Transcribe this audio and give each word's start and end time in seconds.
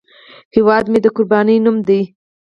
هیواد 0.55 0.85
مې 0.91 0.99
د 1.03 1.07
قربانۍ 1.15 1.57
نوم 1.65 1.77
دی 1.87 2.01